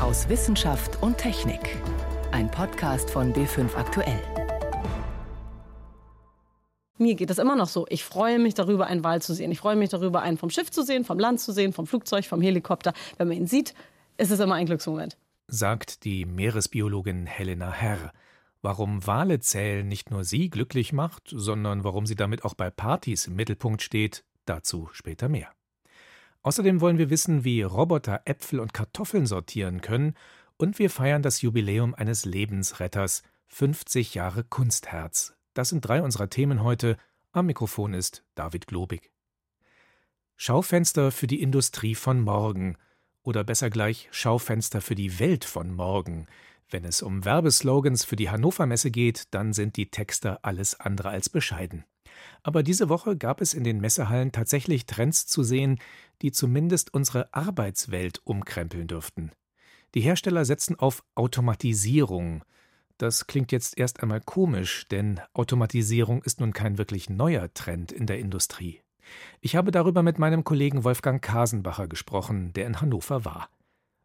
[0.00, 1.76] aus Wissenschaft und Technik.
[2.32, 4.20] Ein Podcast von B5 Aktuell.
[6.96, 7.86] Mir geht es immer noch so.
[7.90, 9.52] Ich freue mich darüber, einen Wal zu sehen.
[9.52, 12.24] Ich freue mich darüber, einen vom Schiff zu sehen, vom Land zu sehen, vom Flugzeug,
[12.24, 12.94] vom Helikopter.
[13.18, 13.74] Wenn man ihn sieht,
[14.16, 15.18] ist es immer ein Glücksmoment.
[15.48, 18.12] Sagt die Meeresbiologin Helena Herr.
[18.62, 23.26] Warum Wale zählen nicht nur sie glücklich macht, sondern warum sie damit auch bei Partys
[23.26, 25.50] im Mittelpunkt steht, dazu später mehr.
[26.42, 30.14] Außerdem wollen wir wissen, wie Roboter Äpfel und Kartoffeln sortieren können
[30.56, 35.34] und wir feiern das Jubiläum eines Lebensretters, 50 Jahre Kunstherz.
[35.54, 36.96] Das sind drei unserer Themen heute.
[37.32, 39.10] Am Mikrofon ist David Globig.
[40.36, 42.76] Schaufenster für die Industrie von morgen
[43.22, 46.26] oder besser gleich Schaufenster für die Welt von morgen.
[46.70, 51.10] Wenn es um Werbeslogans für die Hannover Messe geht, dann sind die Texte alles andere
[51.10, 51.84] als bescheiden.
[52.42, 55.78] Aber diese Woche gab es in den Messehallen tatsächlich Trends zu sehen,
[56.22, 59.32] die zumindest unsere Arbeitswelt umkrempeln dürften.
[59.94, 62.44] Die Hersteller setzen auf Automatisierung.
[62.98, 68.06] Das klingt jetzt erst einmal komisch, denn Automatisierung ist nun kein wirklich neuer Trend in
[68.06, 68.80] der Industrie.
[69.40, 73.48] Ich habe darüber mit meinem Kollegen Wolfgang Kasenbacher gesprochen, der in Hannover war.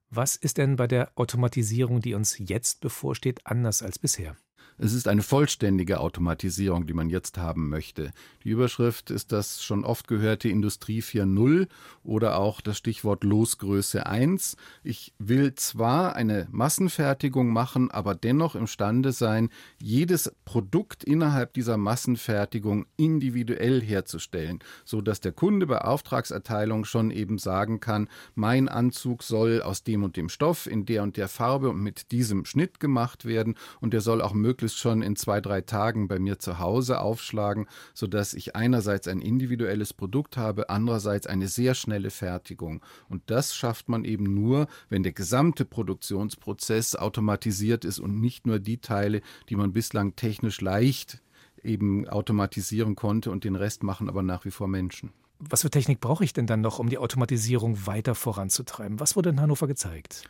[0.09, 4.35] Was ist denn bei der Automatisierung, die uns jetzt bevorsteht, anders als bisher?
[4.77, 8.11] Es ist eine vollständige Automatisierung, die man jetzt haben möchte.
[8.43, 11.69] Die Überschrift ist das schon oft gehörte Industrie 4.0
[12.03, 14.57] oder auch das Stichwort Losgröße 1.
[14.83, 19.49] Ich will zwar eine Massenfertigung machen, aber dennoch imstande sein,
[19.81, 27.37] jedes Produkt innerhalb dieser Massenfertigung individuell herzustellen, so dass der Kunde bei Auftragserteilung schon eben
[27.37, 31.69] sagen kann, mein Anzug soll aus dem und dem Stoff in der und der Farbe
[31.69, 35.41] und mit diesem Schnitt gemacht werden und der soll auch möglichst möglichst schon in zwei,
[35.41, 41.27] drei Tagen bei mir zu Hause aufschlagen, sodass ich einerseits ein individuelles Produkt habe, andererseits
[41.27, 42.81] eine sehr schnelle Fertigung.
[43.07, 48.57] Und das schafft man eben nur, wenn der gesamte Produktionsprozess automatisiert ist und nicht nur
[48.57, 51.21] die Teile, die man bislang technisch leicht
[51.63, 55.11] eben automatisieren konnte und den Rest machen aber nach wie vor Menschen.
[55.39, 58.99] Was für Technik brauche ich denn dann noch, um die Automatisierung weiter voranzutreiben?
[58.99, 60.23] Was wurde in Hannover gezeigt?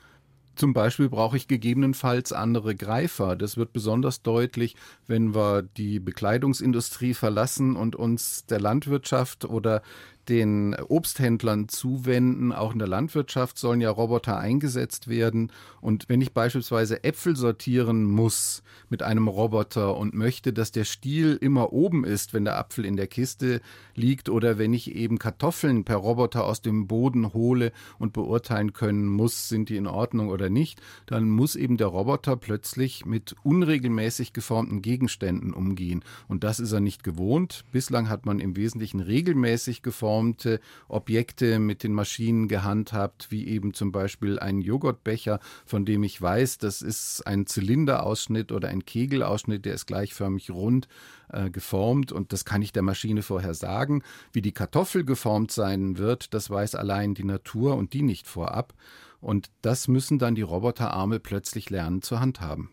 [0.56, 3.36] Zum Beispiel brauche ich gegebenenfalls andere Greifer.
[3.36, 9.82] Das wird besonders deutlich, wenn wir die Bekleidungsindustrie verlassen und uns der Landwirtschaft oder
[10.30, 12.52] den Obsthändlern zuwenden.
[12.52, 15.52] Auch in der Landwirtschaft sollen ja Roboter eingesetzt werden.
[15.82, 21.38] Und wenn ich beispielsweise Äpfel sortieren muss mit einem Roboter und möchte, dass der Stiel
[21.40, 23.62] immer oben ist, wenn der Apfel in der Kiste
[23.94, 29.08] liegt, oder wenn ich eben Kartoffeln per Roboter aus dem Boden hole und beurteilen können
[29.08, 34.34] muss, sind die in Ordnung oder nicht, dann muss eben der Roboter plötzlich mit unregelmäßig
[34.34, 36.04] geformten Gegenständen umgehen.
[36.28, 37.64] Und das ist er nicht gewohnt.
[37.72, 43.74] Bislang hat man im Wesentlichen regelmäßig geformt geformte Objekte mit den Maschinen gehandhabt, wie eben
[43.74, 49.66] zum Beispiel ein Joghurtbecher, von dem ich weiß, das ist ein Zylinderausschnitt oder ein Kegelausschnitt,
[49.66, 50.88] der ist gleichförmig rund
[51.30, 54.04] äh, geformt und das kann ich der Maschine vorher sagen.
[54.32, 58.74] Wie die Kartoffel geformt sein wird, das weiß allein die Natur und die nicht vorab.
[59.20, 62.70] Und das müssen dann die Roboterarme plötzlich lernen zu handhaben.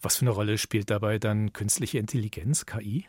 [0.00, 3.04] Was für eine Rolle spielt dabei dann künstliche Intelligenz, KI?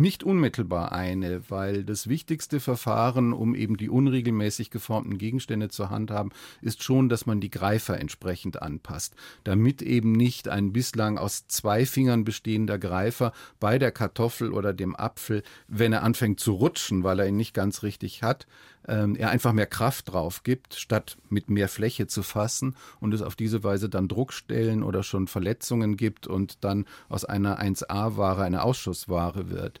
[0.00, 6.30] Nicht unmittelbar eine, weil das wichtigste Verfahren, um eben die unregelmäßig geformten Gegenstände zu handhaben,
[6.62, 11.84] ist schon, dass man die Greifer entsprechend anpasst, damit eben nicht ein bislang aus zwei
[11.84, 17.18] Fingern bestehender Greifer bei der Kartoffel oder dem Apfel, wenn er anfängt zu rutschen, weil
[17.18, 18.46] er ihn nicht ganz richtig hat,
[18.86, 23.22] ähm, er einfach mehr Kraft drauf gibt, statt mit mehr Fläche zu fassen und es
[23.22, 28.62] auf diese Weise dann Druckstellen oder schon Verletzungen gibt und dann aus einer 1a-Ware eine
[28.62, 29.80] Ausschussware wird.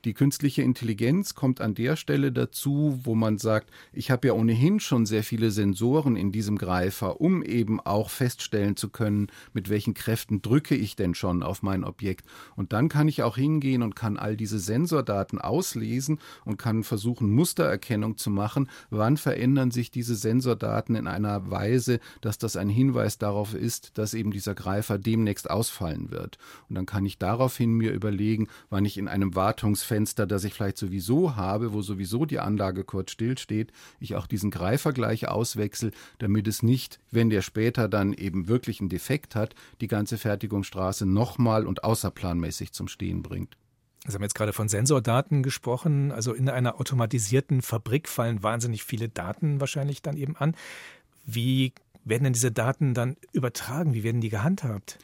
[0.03, 4.79] Die künstliche Intelligenz kommt an der Stelle dazu, wo man sagt, ich habe ja ohnehin
[4.79, 9.93] schon sehr viele Sensoren in diesem Greifer, um eben auch feststellen zu können, mit welchen
[9.93, 12.25] Kräften drücke ich denn schon auf mein Objekt.
[12.55, 17.29] Und dann kann ich auch hingehen und kann all diese Sensordaten auslesen und kann versuchen,
[17.29, 23.19] Mustererkennung zu machen, wann verändern sich diese Sensordaten in einer Weise, dass das ein Hinweis
[23.19, 26.39] darauf ist, dass eben dieser Greifer demnächst ausfallen wird.
[26.69, 30.53] Und dann kann ich daraufhin mir überlegen, wann ich in einem Wartungsfeld Fenster, das ich
[30.53, 35.91] vielleicht sowieso habe, wo sowieso die Anlage kurz stillsteht, ich auch diesen Greifer gleich auswechsel,
[36.17, 41.05] damit es nicht, wenn der später dann eben wirklich einen Defekt hat, die ganze Fertigungsstraße
[41.05, 43.57] nochmal und außerplanmäßig zum Stehen bringt.
[44.07, 46.13] Sie haben jetzt gerade von Sensordaten gesprochen.
[46.13, 50.55] Also in einer automatisierten Fabrik fallen wahnsinnig viele Daten wahrscheinlich dann eben an.
[51.25, 51.73] Wie
[52.05, 53.93] werden denn diese Daten dann übertragen?
[53.93, 54.99] Wie werden die gehandhabt?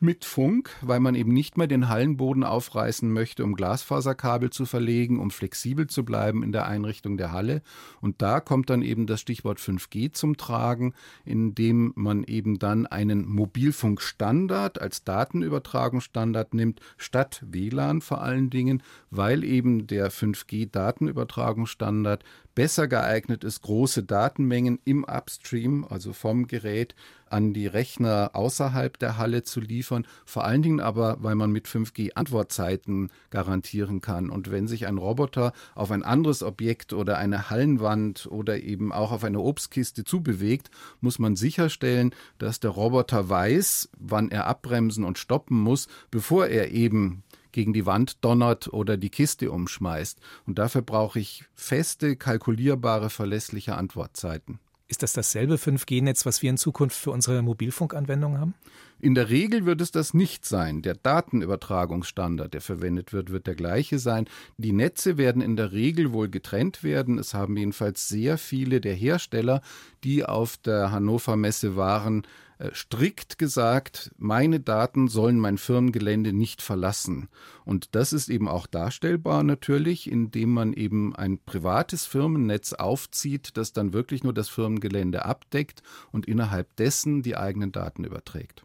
[0.00, 5.18] Mit Funk, weil man eben nicht mehr den Hallenboden aufreißen möchte, um Glasfaserkabel zu verlegen,
[5.18, 7.62] um flexibel zu bleiben in der Einrichtung der Halle.
[8.00, 13.26] Und da kommt dann eben das Stichwort 5G zum Tragen, indem man eben dann einen
[13.26, 22.22] Mobilfunkstandard als Datenübertragungsstandard nimmt, statt WLAN vor allen Dingen, weil eben der 5G-Datenübertragungsstandard
[22.54, 26.94] besser geeignet ist, große Datenmengen im Upstream, also vom Gerät,
[27.32, 30.06] an die Rechner außerhalb der Halle zu liefern.
[30.24, 34.30] Vor allen Dingen aber, weil man mit 5G Antwortzeiten garantieren kann.
[34.30, 39.12] Und wenn sich ein Roboter auf ein anderes Objekt oder eine Hallenwand oder eben auch
[39.12, 40.70] auf eine Obstkiste zubewegt,
[41.00, 46.70] muss man sicherstellen, dass der Roboter weiß, wann er abbremsen und stoppen muss, bevor er
[46.72, 47.22] eben
[47.52, 50.20] gegen die Wand donnert oder die Kiste umschmeißt.
[50.46, 54.60] Und dafür brauche ich feste, kalkulierbare, verlässliche Antwortzeiten.
[54.88, 58.54] Ist das dasselbe 5G-Netz, was wir in Zukunft für unsere Mobilfunkanwendungen haben?
[59.00, 60.82] In der Regel wird es das nicht sein.
[60.82, 64.26] Der Datenübertragungsstandard, der verwendet wird, wird der gleiche sein.
[64.56, 67.18] Die Netze werden in der Regel wohl getrennt werden.
[67.18, 69.62] Es haben jedenfalls sehr viele der Hersteller,
[70.02, 72.26] die auf der Hannover Messe waren,
[72.58, 77.28] äh, strikt gesagt, meine Daten sollen mein Firmengelände nicht verlassen.
[77.64, 83.72] Und das ist eben auch darstellbar natürlich, indem man eben ein privates Firmennetz aufzieht, das
[83.72, 88.64] dann wirklich nur das Firmengelände abdeckt und innerhalb dessen die eigenen Daten überträgt.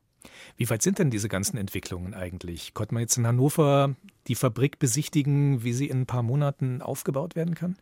[0.58, 2.74] Wie weit sind denn diese ganzen Entwicklungen eigentlich?
[2.74, 3.96] Konnte man jetzt in Hannover
[4.28, 7.78] die Fabrik besichtigen, wie sie in ein paar Monaten aufgebaut werden kann?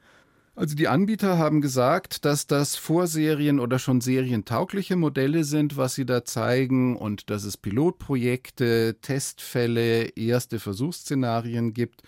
[0.54, 6.06] Also die Anbieter haben gesagt, dass das Vorserien oder schon serientaugliche Modelle sind, was sie
[6.06, 12.04] da zeigen und dass es Pilotprojekte, Testfälle, erste Versuchsszenarien gibt.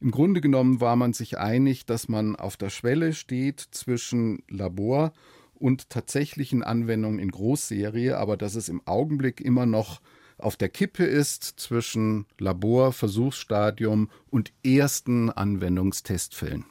[0.00, 5.04] Im Grunde genommen war man sich einig, dass man auf der Schwelle steht zwischen Labor
[5.04, 5.41] und
[5.88, 10.00] tatsächlichen Anwendungen in Großserie, aber dass es im Augenblick immer noch
[10.38, 16.64] auf der Kippe ist zwischen Labor, Versuchsstadium und ersten Anwendungstestfällen.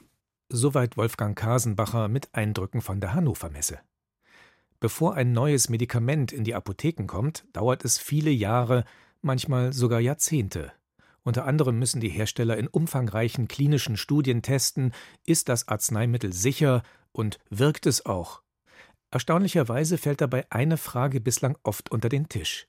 [0.50, 3.78] Soweit Wolfgang Kasenbacher mit Eindrücken von der Hannover Messe.
[4.80, 8.84] Bevor ein neues Medikament in die Apotheken kommt, dauert es viele Jahre,
[9.22, 10.72] manchmal sogar Jahrzehnte.
[11.22, 14.92] Unter anderem müssen die Hersteller in umfangreichen klinischen Studien testen,
[15.24, 18.42] ist das Arzneimittel sicher und wirkt es auch.
[19.12, 22.66] Erstaunlicherweise fällt dabei eine Frage bislang oft unter den Tisch.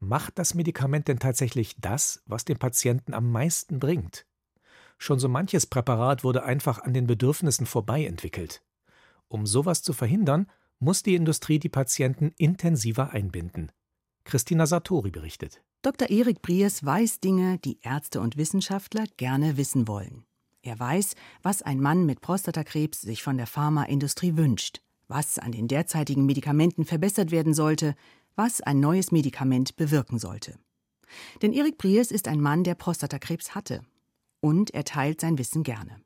[0.00, 4.26] Macht das Medikament denn tatsächlich das, was dem Patienten am meisten bringt?
[4.98, 8.60] Schon so manches Präparat wurde einfach an den Bedürfnissen vorbei entwickelt.
[9.28, 13.70] Um sowas zu verhindern, muss die Industrie die Patienten intensiver einbinden.
[14.24, 15.62] Christina Sartori berichtet.
[15.82, 16.10] Dr.
[16.10, 20.24] Erik Briers weiß Dinge, die Ärzte und Wissenschaftler gerne wissen wollen.
[20.62, 25.68] Er weiß, was ein Mann mit Prostatakrebs sich von der Pharmaindustrie wünscht, was an den
[25.68, 27.94] derzeitigen Medikamenten verbessert werden sollte,
[28.36, 30.58] was ein neues Medikament bewirken sollte.
[31.42, 33.82] Denn Erik Briers ist ein Mann, der Prostatakrebs hatte
[34.40, 35.96] und er teilt sein Wissen gerne.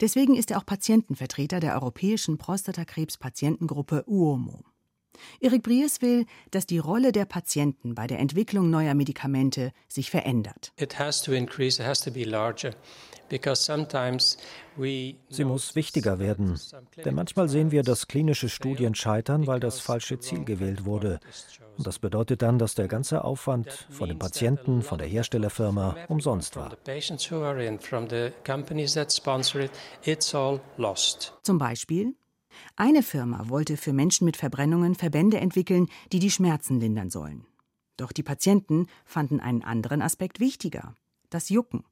[0.00, 4.64] Deswegen ist er auch Patientenvertreter der Europäischen Prostatakrebs-Patientengruppe UOMO.
[5.40, 10.72] Erik Bries will, dass die Rolle der Patienten bei der Entwicklung neuer Medikamente sich verändert.
[10.78, 12.72] It has to increase, it has to be larger.
[15.28, 16.60] Sie muss wichtiger werden,
[17.04, 21.18] denn manchmal sehen wir, dass klinische Studien scheitern, weil das falsche Ziel gewählt wurde.
[21.76, 26.56] Und das bedeutet dann, dass der ganze Aufwand von den Patienten, von der Herstellerfirma umsonst
[26.56, 26.76] war.
[31.42, 32.14] Zum Beispiel
[32.76, 37.46] eine Firma wollte für Menschen mit Verbrennungen Verbände entwickeln, die die Schmerzen lindern sollen.
[37.96, 40.94] Doch die Patienten fanden einen anderen Aspekt wichtiger,
[41.30, 41.84] das Jucken.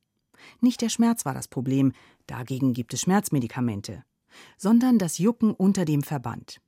[0.61, 1.93] Nicht der Schmerz war das Problem,
[2.27, 4.05] dagegen gibt es Schmerzmedikamente,
[4.59, 6.61] sondern das Jucken unter dem Verband.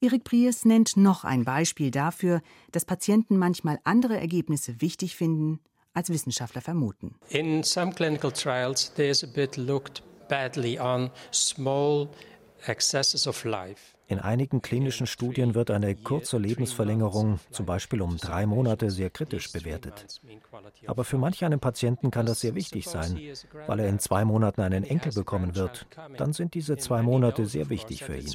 [0.00, 2.42] Erik Pries nennt noch ein Beispiel dafür,
[2.72, 5.60] dass Patienten manchmal andere Ergebnisse wichtig finden,
[5.92, 7.16] als Wissenschaftler vermuten.
[7.28, 12.08] In some clinical trials there's a bit looked badly on small.
[14.06, 19.52] In einigen klinischen Studien wird eine kurze Lebensverlängerung, zum Beispiel um drei Monate, sehr kritisch
[19.52, 20.20] bewertet.
[20.86, 23.20] Aber für manch einen Patienten kann das sehr wichtig sein,
[23.66, 25.86] weil er in zwei Monaten einen Enkel bekommen wird.
[26.16, 28.34] Dann sind diese zwei Monate sehr wichtig für ihn.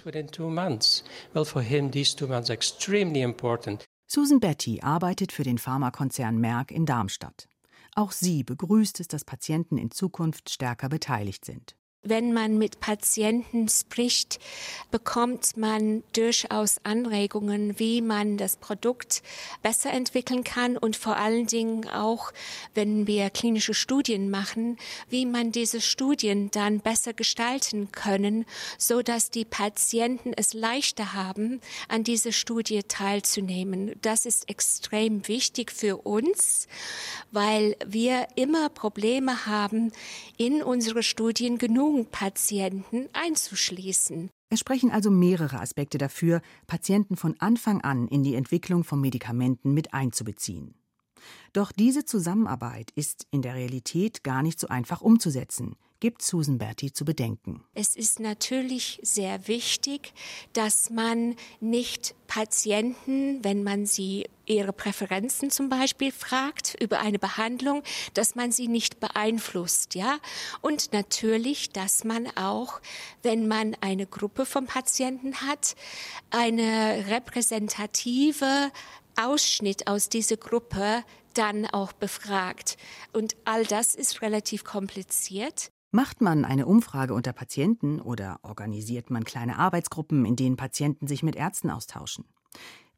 [4.07, 7.49] Susan Betty arbeitet für den Pharmakonzern Merck in Darmstadt.
[7.95, 11.75] Auch sie begrüßt es, dass Patienten in Zukunft stärker beteiligt sind.
[12.05, 14.39] Wenn man mit Patienten spricht,
[14.91, 19.23] bekommt man durchaus Anregungen, wie man das Produkt
[19.63, 22.31] besser entwickeln kann und vor allen Dingen auch,
[22.75, 24.77] wenn wir klinische Studien machen,
[25.09, 28.45] wie man diese Studien dann besser gestalten können,
[28.77, 33.95] so dass die Patienten es leichter haben, an dieser Studie teilzunehmen.
[34.03, 36.67] Das ist extrem wichtig für uns,
[37.31, 39.91] weil wir immer Probleme haben,
[40.37, 44.29] in unsere Studien genug Patienten einzuschließen.
[44.49, 49.73] Es sprechen also mehrere Aspekte dafür, Patienten von Anfang an in die Entwicklung von Medikamenten
[49.73, 50.75] mit einzubeziehen.
[51.53, 56.93] Doch diese Zusammenarbeit ist in der Realität gar nicht so einfach umzusetzen, gibt Susan Berti
[56.93, 57.63] zu bedenken.
[57.73, 60.13] Es ist natürlich sehr wichtig,
[60.53, 67.81] dass man nicht Patienten, wenn man sie ihre Präferenzen zum Beispiel fragt über eine Behandlung,
[68.13, 70.19] dass man sie nicht beeinflusst, ja.
[70.61, 72.81] Und natürlich, dass man auch,
[73.23, 75.75] wenn man eine Gruppe von Patienten hat,
[76.29, 78.71] eine repräsentative
[79.15, 82.77] Ausschnitt aus dieser Gruppe dann auch befragt.
[83.11, 85.71] Und all das ist relativ kompliziert.
[85.95, 91.23] Macht man eine Umfrage unter Patienten oder organisiert man kleine Arbeitsgruppen, in denen Patienten sich
[91.23, 92.25] mit Ärzten austauschen?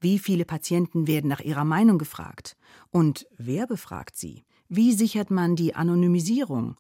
[0.01, 2.58] Wie viele Patienten werden nach ihrer Meinung gefragt?
[2.89, 4.46] Und wer befragt sie?
[4.68, 6.75] Wie sichert man die Anonymisierung?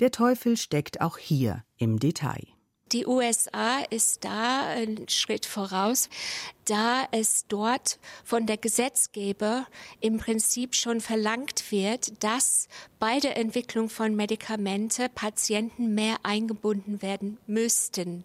[0.00, 2.53] Der Teufel steckt auch hier im Detail.
[2.94, 6.08] Die USA ist da einen Schritt voraus,
[6.64, 9.66] da es dort von der Gesetzgeber
[10.00, 12.68] im Prinzip schon verlangt wird, dass
[13.00, 18.22] bei der Entwicklung von Medikamente Patienten mehr eingebunden werden müssten.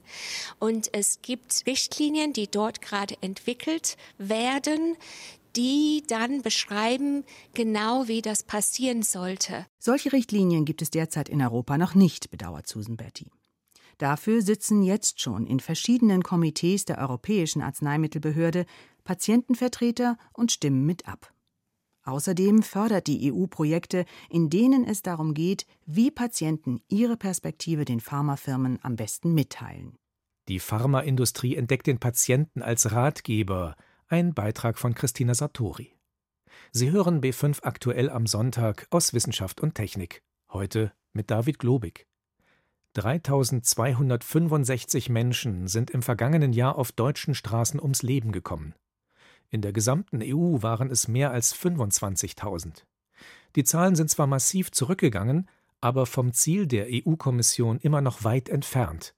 [0.60, 4.98] Und es gibt Richtlinien, die dort gerade entwickelt werden,
[5.56, 7.24] die dann beschreiben,
[7.56, 9.66] genau wie das passieren sollte.
[9.80, 13.32] Solche Richtlinien gibt es derzeit in Europa noch nicht, bedauert Susan Betty.
[14.00, 18.66] Dafür sitzen jetzt schon in verschiedenen Komitees der Europäischen Arzneimittelbehörde
[19.04, 21.34] Patientenvertreter und stimmen mit ab.
[22.06, 28.00] Außerdem fördert die EU Projekte, in denen es darum geht, wie Patienten ihre Perspektive den
[28.00, 29.98] Pharmafirmen am besten mitteilen.
[30.48, 33.76] Die Pharmaindustrie entdeckt den Patienten als Ratgeber.
[34.08, 35.94] Ein Beitrag von Christina Sartori.
[36.72, 40.24] Sie hören B5 aktuell am Sonntag aus Wissenschaft und Technik.
[40.52, 42.09] Heute mit David Globig.
[43.02, 48.74] 3265 Menschen sind im vergangenen Jahr auf deutschen Straßen ums Leben gekommen.
[49.50, 52.84] In der gesamten EU waren es mehr als 25.000.
[53.56, 55.48] Die Zahlen sind zwar massiv zurückgegangen,
[55.82, 59.16] aber vom Ziel der EU-Kommission immer noch weit entfernt.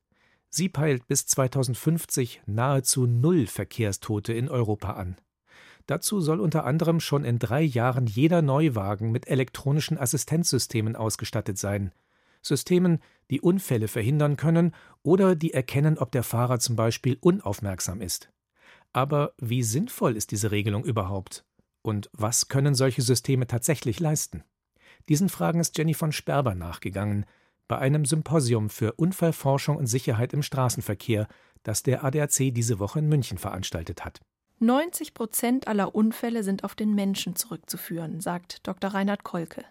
[0.50, 5.18] Sie peilt bis 2050 nahezu null Verkehrstote in Europa an.
[5.88, 11.92] Dazu soll unter anderem schon in drei Jahren jeder Neuwagen mit elektronischen Assistenzsystemen ausgestattet sein.
[12.41, 18.29] Systemen, die Unfälle verhindern können oder die erkennen, ob der Fahrer zum Beispiel unaufmerksam ist.
[18.93, 21.45] Aber wie sinnvoll ist diese Regelung überhaupt?
[21.81, 24.43] Und was können solche Systeme tatsächlich leisten?
[25.10, 27.25] Diesen Fragen ist Jenny von Sperber nachgegangen
[27.67, 31.27] bei einem Symposium für Unfallforschung und Sicherheit im Straßenverkehr,
[31.63, 34.19] das der ADAC diese Woche in München veranstaltet hat.
[34.60, 38.93] 90 Prozent aller Unfälle sind auf den Menschen zurückzuführen, sagt Dr.
[38.93, 39.63] Reinhard Kolke.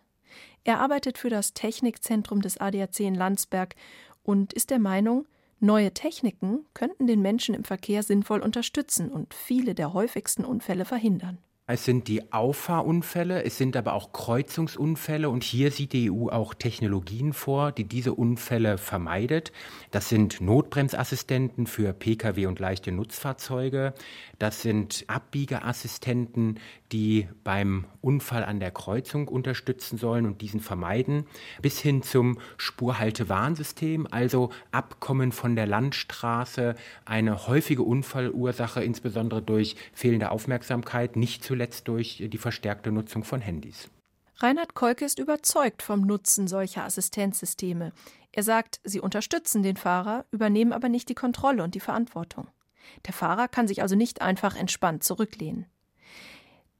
[0.64, 3.74] Er arbeitet für das Technikzentrum des ADAC in Landsberg
[4.22, 5.26] und ist der Meinung,
[5.58, 11.38] neue Techniken könnten den Menschen im Verkehr sinnvoll unterstützen und viele der häufigsten Unfälle verhindern.
[11.72, 16.52] Es sind die Auffahrunfälle, es sind aber auch Kreuzungsunfälle und hier sieht die EU auch
[16.52, 19.52] Technologien vor, die diese Unfälle vermeidet.
[19.92, 23.94] Das sind Notbremsassistenten für Pkw und leichte Nutzfahrzeuge.
[24.40, 26.58] Das sind Abbiegeassistenten,
[26.90, 31.26] die beim Unfall an der Kreuzung unterstützen sollen und diesen vermeiden,
[31.62, 36.74] bis hin zum Spurhaltewarnsystem, also Abkommen von der Landstraße,
[37.04, 43.90] eine häufige Unfallursache, insbesondere durch fehlende Aufmerksamkeit, nicht zuletzt durch die verstärkte Nutzung von Handys.
[44.36, 47.92] Reinhard Kolke ist überzeugt vom Nutzen solcher Assistenzsysteme.
[48.32, 52.48] Er sagt, sie unterstützen den Fahrer, übernehmen aber nicht die Kontrolle und die Verantwortung.
[53.06, 55.66] Der Fahrer kann sich also nicht einfach entspannt zurücklehnen.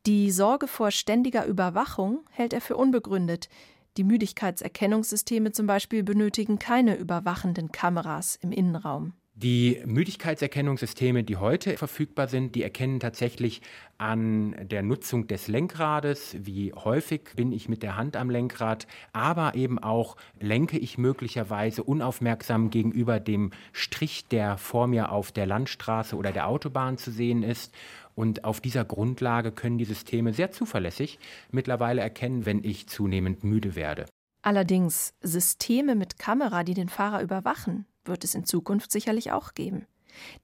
[0.07, 3.51] Die Sorge vor ständiger Überwachung hält er für unbegründet.
[3.99, 9.13] Die Müdigkeitserkennungssysteme zum Beispiel benötigen keine überwachenden Kameras im Innenraum.
[9.43, 13.63] Die Müdigkeitserkennungssysteme, die heute verfügbar sind, die erkennen tatsächlich
[13.97, 19.55] an der Nutzung des Lenkrades, wie häufig bin ich mit der Hand am Lenkrad, aber
[19.55, 26.17] eben auch lenke ich möglicherweise unaufmerksam gegenüber dem Strich, der vor mir auf der Landstraße
[26.17, 27.75] oder der Autobahn zu sehen ist.
[28.15, 31.19] Und auf dieser Grundlage können die Systeme sehr zuverlässig
[31.51, 34.05] mittlerweile erkennen, wenn ich zunehmend müde werde.
[34.43, 39.87] Allerdings Systeme mit Kamera, die den Fahrer überwachen, wird es in Zukunft sicherlich auch geben.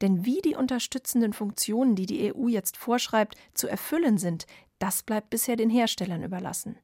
[0.01, 4.47] Denn wie die unterstützenden Funktionen, die die EU jetzt vorschreibt, zu erfüllen sind,
[4.79, 6.79] das bleibt bisher den Herstellern überlassen.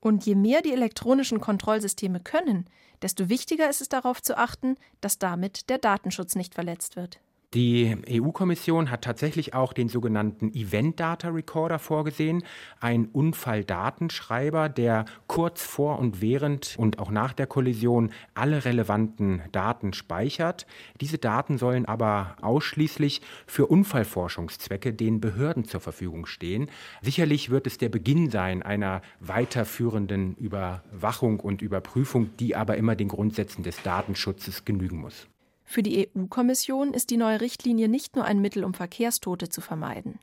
[0.00, 2.68] Und je mehr die elektronischen Kontrollsysteme können,
[3.02, 7.20] desto wichtiger ist es darauf zu achten, dass damit der Datenschutz nicht verletzt wird.
[7.54, 12.44] Die EU-Kommission hat tatsächlich auch den sogenannten Event Data Recorder vorgesehen,
[12.78, 19.94] ein Unfalldatenschreiber, der kurz vor und während und auch nach der Kollision alle relevanten Daten
[19.94, 20.66] speichert.
[21.00, 26.70] Diese Daten sollen aber ausschließlich für Unfallforschungszwecke den Behörden zur Verfügung stehen.
[27.00, 33.08] Sicherlich wird es der Beginn sein einer weiterführenden Überwachung und Überprüfung, die aber immer den
[33.08, 35.28] Grundsätzen des Datenschutzes genügen muss.
[35.70, 40.18] Für die EU-Kommission ist die neue Richtlinie nicht nur ein Mittel, um Verkehrstote zu vermeiden.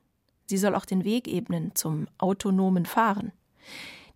[0.46, 3.30] Sie soll auch den Weg ebnen zum autonomen Fahren.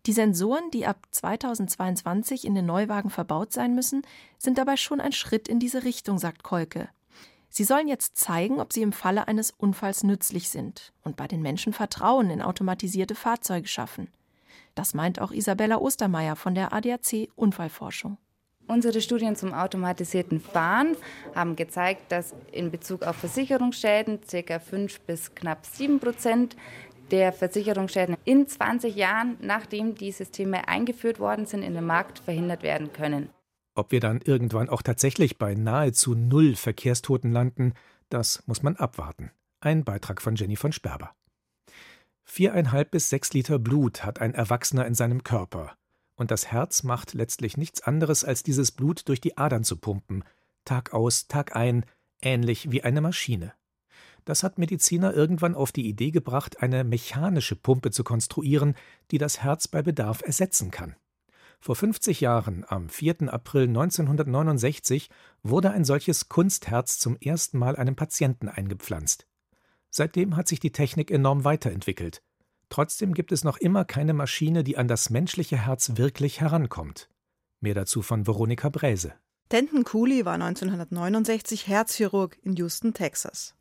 [0.07, 4.03] Die Sensoren, die ab 2022 in den Neuwagen verbaut sein müssen,
[4.39, 6.89] sind dabei schon ein Schritt in diese Richtung, sagt Kolke.
[7.49, 11.43] Sie sollen jetzt zeigen, ob sie im Falle eines Unfalls nützlich sind und bei den
[11.43, 14.09] Menschen Vertrauen in automatisierte Fahrzeuge schaffen.
[14.75, 18.19] Das meint auch Isabella Ostermeier von der ADAC Unfallforschung.
[18.71, 20.97] Unsere Studien zum automatisierten Fahren
[21.35, 24.61] haben gezeigt, dass in Bezug auf Versicherungsschäden ca.
[24.61, 26.57] 5 bis knapp 7 Prozent
[27.11, 32.63] der Versicherungsschäden in 20 Jahren, nachdem die Systeme eingeführt worden sind, in den Markt verhindert
[32.63, 33.31] werden können.
[33.75, 37.75] Ob wir dann irgendwann auch tatsächlich bei nahezu null Verkehrstoten landen,
[38.09, 39.33] das muss man abwarten.
[39.59, 41.11] Ein Beitrag von Jenny von Sperber.
[42.23, 45.75] Viereinhalb bis sechs Liter Blut hat ein Erwachsener in seinem Körper
[46.21, 50.23] und das Herz macht letztlich nichts anderes, als dieses Blut durch die Adern zu pumpen,
[50.67, 51.87] Tag aus, Tag ein,
[52.21, 53.55] ähnlich wie eine Maschine.
[54.27, 58.75] Das hat Mediziner irgendwann auf die Idee gebracht, eine mechanische Pumpe zu konstruieren,
[59.11, 60.95] die das Herz bei Bedarf ersetzen kann.
[61.59, 63.33] Vor 50 Jahren, am 4.
[63.33, 65.09] April 1969,
[65.43, 69.27] wurde ein solches Kunstherz zum ersten Mal einem Patienten eingepflanzt.
[69.89, 72.23] Seitdem hat sich die Technik enorm weiterentwickelt.
[72.71, 77.09] Trotzdem gibt es noch immer keine Maschine, die an das menschliche Herz wirklich herankommt.
[77.61, 79.13] Mehr dazu von Veronika Bräse.
[79.51, 83.55] Denton Cooley war 1969 Herzchirurg in Houston, Texas.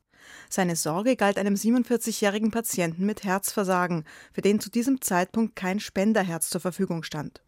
[0.48, 6.52] Seine Sorge galt einem 47-jährigen Patienten mit Herzversagen, für den zu diesem Zeitpunkt kein Spenderherz
[6.52, 7.42] zur Verfügung stand.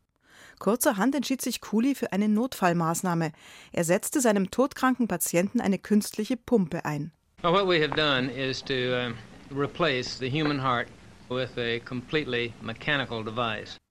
[0.57, 3.31] Kurzerhand entschied sich Cooley für eine Notfallmaßnahme.
[3.71, 7.11] Er setzte seinem todkranken Patienten eine künstliche Pumpe ein.
[7.43, 9.13] Well, what we have done is to uh,
[9.51, 10.87] replace the human heart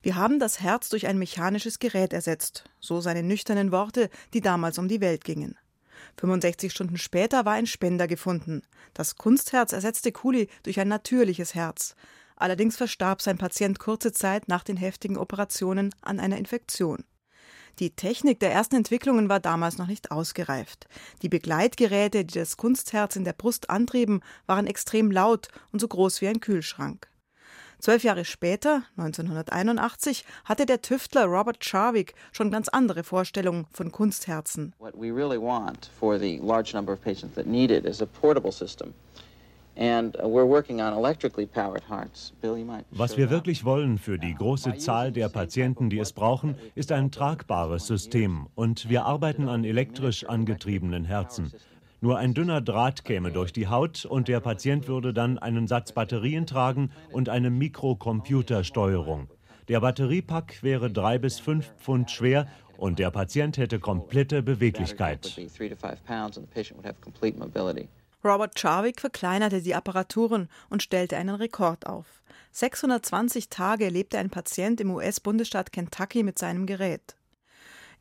[0.03, 4.77] wir haben das Herz durch ein mechanisches Gerät ersetzt, so seine nüchternen Worte, die damals
[4.77, 5.57] um die Welt gingen.
[6.19, 8.61] 65 Stunden später war ein Spender gefunden.
[8.93, 11.95] Das Kunstherz ersetzte Cooley durch ein natürliches Herz.
[12.37, 17.05] Allerdings verstarb sein Patient kurze Zeit nach den heftigen Operationen an einer Infektion.
[17.79, 20.89] Die Technik der ersten Entwicklungen war damals noch nicht ausgereift.
[21.23, 26.21] Die Begleitgeräte, die das Kunstherz in der Brust antrieben, waren extrem laut und so groß
[26.21, 27.10] wie ein Kühlschrank.
[27.81, 34.75] Zwölf Jahre später, 1981, hatte der Tüftler Robert Charwick schon ganz andere Vorstellungen von Kunstherzen.
[34.79, 38.07] What we really want for the large number of patients that need it is a
[38.07, 38.93] portable system.
[39.77, 40.11] Uh,
[42.91, 47.11] Was wir wirklich wollen für die große Zahl der Patienten, die es brauchen, ist ein
[47.11, 48.49] tragbares System.
[48.55, 51.51] Und wir arbeiten an elektrisch angetriebenen Herzen.
[52.03, 55.93] Nur ein dünner Draht käme durch die Haut und der Patient würde dann einen Satz
[55.93, 59.29] Batterien tragen und eine Mikrocomputersteuerung.
[59.69, 62.47] Der Batteriepack wäre drei bis fünf Pfund schwer
[62.79, 65.39] und der Patient hätte komplette Beweglichkeit.
[68.25, 72.23] Robert Charwick verkleinerte die Apparaturen und stellte einen Rekord auf.
[72.53, 77.17] 620 Tage lebte ein Patient im US-Bundesstaat Kentucky mit seinem Gerät.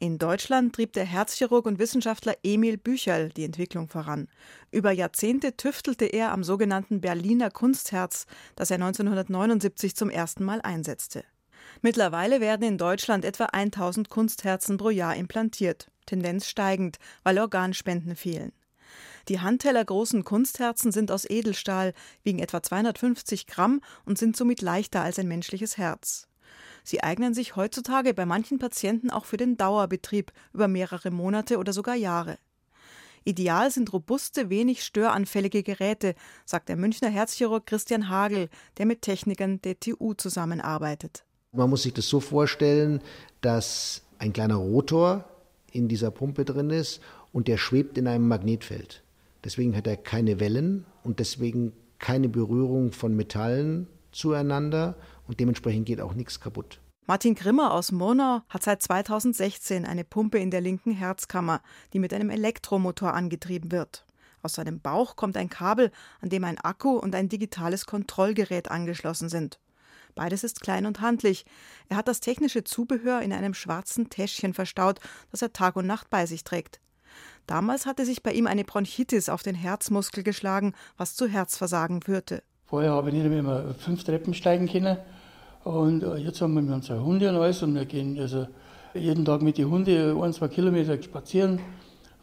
[0.01, 4.29] In Deutschland trieb der Herzchirurg und Wissenschaftler Emil Bücherl die Entwicklung voran.
[4.71, 11.25] Über Jahrzehnte tüftelte er am sogenannten Berliner Kunstherz, das er 1979 zum ersten Mal einsetzte.
[11.81, 18.53] Mittlerweile werden in Deutschland etwa 1000 Kunstherzen pro Jahr implantiert, Tendenz steigend, weil Organspenden fehlen.
[19.27, 25.01] Die Handteller großen Kunstherzen sind aus Edelstahl, wiegen etwa 250 Gramm und sind somit leichter
[25.01, 26.29] als ein menschliches Herz.
[26.84, 31.74] Sie eignen sich heutzutage bei manchen Patienten auch für den Dauerbetrieb über mehrere Monate oder
[31.74, 32.38] sogar Jahre.
[33.26, 36.15] Ideal sind robuste, wenig störanfällige Geräte,
[36.46, 41.24] sagt der Münchner Herzchirurg Christian Hagel, der mit Technikern der TU zusammenarbeitet.
[41.52, 43.02] Man muss sich das so vorstellen,
[43.42, 45.26] dass ein kleiner Rotor
[45.72, 49.04] in dieser Pumpe drin ist und der schwebt in einem Magnetfeld.
[49.44, 54.96] Deswegen hat er keine Wellen und deswegen keine Berührung von Metallen zueinander
[55.30, 56.82] und dementsprechend geht auch nichts kaputt.
[57.06, 61.62] Martin Grimmer aus Murnau hat seit 2016 eine Pumpe in der linken Herzkammer,
[61.94, 64.06] die mit einem Elektromotor angetrieben wird.
[64.42, 69.30] Aus seinem Bauch kommt ein Kabel, an dem ein Akku und ein digitales Kontrollgerät angeschlossen
[69.30, 69.60] sind.
[70.15, 71.46] Beides ist klein und handlich.
[71.89, 75.00] Er hat das technische Zubehör in einem schwarzen Täschchen verstaut,
[75.32, 76.80] das er Tag und Nacht bei sich trägt.
[77.48, 82.44] Damals hatte sich bei ihm eine Bronchitis auf den Herzmuskel geschlagen, was zu Herzversagen führte.
[82.65, 84.98] Vorher habe ich nicht mehr fünf Treppen steigen können
[85.69, 88.47] und äh, jetzt haben wir unsere Hunde und alles und wir gehen also
[88.95, 91.60] jeden Tag mit den Hunden ein, zwei Kilometer spazieren,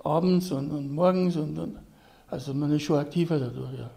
[0.02, 1.36] abends und, und morgens.
[1.36, 1.78] Und, und,
[2.26, 3.78] also man ist schon aktiver dadurch.
[3.78, 3.90] Ja.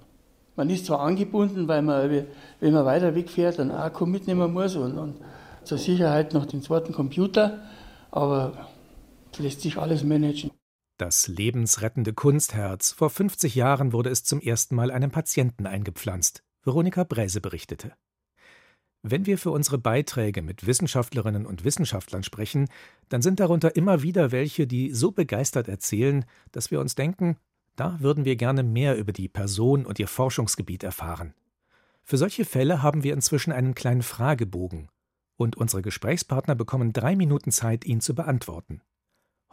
[0.56, 2.26] Man ist zwar angebunden, weil man,
[2.60, 5.16] wenn man weiter wegfährt, einen Akku mitnehmen muss und, und
[5.64, 7.60] zur Sicherheit noch den zweiten Computer,
[8.12, 8.68] aber
[9.34, 10.52] es lässt sich alles managen.
[11.00, 12.92] Das lebensrettende Kunstherz.
[12.92, 16.44] Vor 50 Jahren wurde es zum ersten Mal einem Patienten eingepflanzt.
[16.64, 17.94] Veronika Bräse berichtete.
[19.02, 22.68] Wenn wir für unsere Beiträge mit Wissenschaftlerinnen und Wissenschaftlern sprechen,
[23.08, 27.38] dann sind darunter immer wieder welche, die so begeistert erzählen, dass wir uns denken,
[27.78, 31.34] da würden wir gerne mehr über die Person und ihr Forschungsgebiet erfahren.
[32.04, 34.90] Für solche Fälle haben wir inzwischen einen kleinen Fragebogen,
[35.38, 38.82] und unsere Gesprächspartner bekommen drei Minuten Zeit, ihn zu beantworten.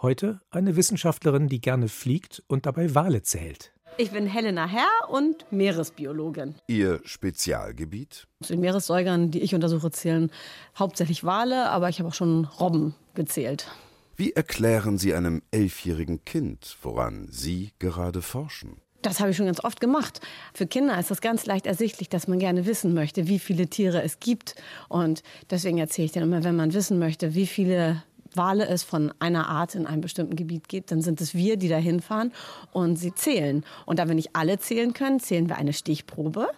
[0.03, 3.76] Heute eine Wissenschaftlerin, die gerne fliegt und dabei Wale zählt.
[3.99, 6.55] Ich bin Helena Herr und Meeresbiologin.
[6.67, 8.27] Ihr Spezialgebiet?
[8.43, 10.31] Zu den Meeressäugern, die ich untersuche, zählen
[10.79, 13.71] hauptsächlich Wale, aber ich habe auch schon Robben gezählt.
[14.15, 18.83] Wie erklären Sie einem elfjährigen Kind, woran Sie gerade forschen?
[19.01, 20.21] Das habe ich schon ganz oft gemacht.
[20.53, 24.03] Für Kinder ist das ganz leicht ersichtlich, dass man gerne wissen möchte, wie viele Tiere
[24.03, 24.57] es gibt.
[24.91, 28.03] Und deswegen erzähle ich denen immer, wenn man wissen möchte, wie viele
[28.37, 31.69] Wale es von einer Art in einem bestimmten Gebiet gibt, dann sind es wir, die
[31.69, 32.33] da hinfahren
[32.73, 33.65] und sie zählen.
[33.85, 36.49] Und da wir nicht alle zählen können, zählen wir eine Stichprobe,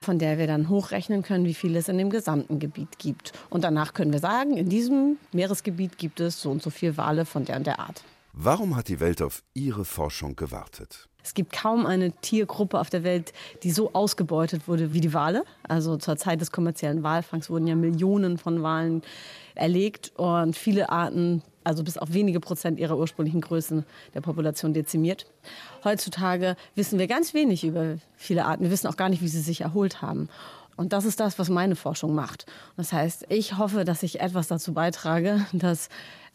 [0.00, 3.32] von der wir dann hochrechnen können, wie viele es in dem gesamten Gebiet gibt.
[3.50, 7.24] Und danach können wir sagen, in diesem Meeresgebiet gibt es so und so viele Wale
[7.24, 8.02] von der und der Art.
[8.38, 11.08] Warum hat die Welt auf Ihre Forschung gewartet?
[11.24, 15.42] Es gibt kaum eine Tiergruppe auf der Welt, die so ausgebeutet wurde wie die Wale.
[15.66, 19.00] Also zur Zeit des kommerziellen Walfangs wurden ja Millionen von Walen
[19.54, 25.24] erlegt und viele Arten, also bis auf wenige Prozent ihrer ursprünglichen Größen der Population dezimiert.
[25.82, 28.64] Heutzutage wissen wir ganz wenig über viele Arten.
[28.64, 30.28] Wir wissen auch gar nicht, wie sie sich erholt haben.
[30.76, 32.44] Und das ist das, was meine Forschung macht.
[32.76, 35.88] Das heißt, ich hoffe, dass ich etwas dazu beitrage, dass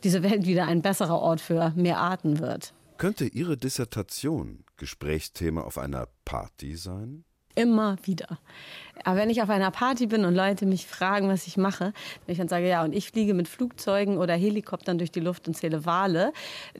[0.03, 2.73] diese Welt wieder ein besserer Ort für mehr Arten wird.
[2.97, 7.23] Könnte Ihre Dissertation Gesprächsthema auf einer Party sein?
[7.55, 8.39] Immer wieder.
[9.03, 11.93] Aber wenn ich auf einer Party bin und Leute mich fragen, was ich mache,
[12.25, 15.47] wenn ich dann sage, ja, und ich fliege mit Flugzeugen oder Helikoptern durch die Luft
[15.47, 16.31] und zähle Wale,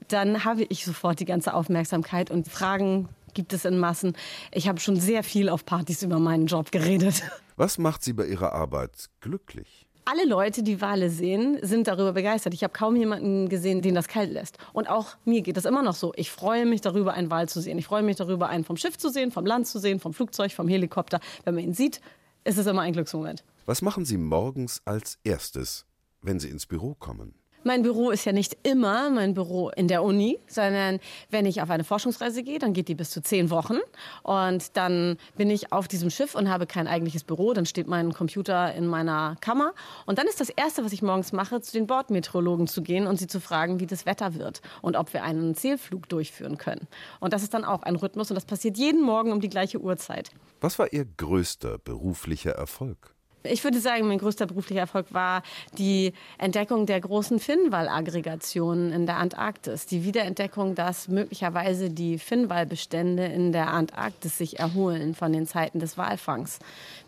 [0.08, 4.14] dann habe ich sofort die ganze Aufmerksamkeit und Fragen gibt es in Massen.
[4.52, 7.22] Ich habe schon sehr viel auf Partys über meinen Job geredet.
[7.56, 9.86] Was macht Sie bei Ihrer Arbeit glücklich?
[10.04, 12.54] Alle Leute, die Wale sehen, sind darüber begeistert.
[12.54, 14.58] Ich habe kaum jemanden gesehen, den das kalt lässt.
[14.72, 16.12] Und auch mir geht das immer noch so.
[16.16, 17.78] Ich freue mich darüber, einen Wal zu sehen.
[17.78, 20.52] Ich freue mich darüber, einen vom Schiff zu sehen, vom Land zu sehen, vom Flugzeug,
[20.52, 21.20] vom Helikopter.
[21.44, 22.00] Wenn man ihn sieht,
[22.44, 23.44] ist es immer ein Glücksmoment.
[23.66, 25.86] Was machen Sie morgens als erstes,
[26.20, 27.34] wenn Sie ins Büro kommen?
[27.64, 30.98] Mein Büro ist ja nicht immer mein Büro in der Uni, sondern
[31.30, 33.78] wenn ich auf eine Forschungsreise gehe, dann geht die bis zu zehn Wochen.
[34.24, 37.52] Und dann bin ich auf diesem Schiff und habe kein eigentliches Büro.
[37.52, 39.74] Dann steht mein Computer in meiner Kammer.
[40.06, 43.18] Und dann ist das Erste, was ich morgens mache, zu den Bordmeteorologen zu gehen und
[43.18, 46.88] sie zu fragen, wie das Wetter wird und ob wir einen Zählflug durchführen können.
[47.20, 49.80] Und das ist dann auch ein Rhythmus und das passiert jeden Morgen um die gleiche
[49.80, 50.30] Uhrzeit.
[50.60, 53.14] Was war Ihr größter beruflicher Erfolg?
[53.44, 55.42] Ich würde sagen, mein größter beruflicher Erfolg war
[55.76, 59.86] die Entdeckung der großen Finnwal-Aggregationen in der Antarktis.
[59.86, 65.98] Die Wiederentdeckung, dass möglicherweise die Finnwalbestände in der Antarktis sich erholen von den Zeiten des
[65.98, 66.60] Walfangs.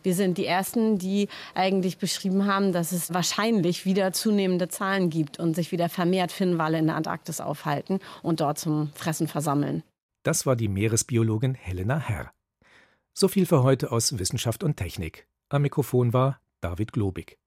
[0.02, 5.38] Wir sind die Ersten, die eigentlich beschrieben haben, dass es wahrscheinlich wieder zunehmende Zahlen gibt
[5.38, 9.82] und sich wieder vermehrt Finnwale in der Antarktis aufhalten und dort zum Fressen versammeln.
[10.24, 12.32] Das war die Meeresbiologin Helena Herr.
[13.12, 15.26] So viel für heute aus Wissenschaft und Technik.
[15.50, 17.38] Am Mikrofon war David Globig.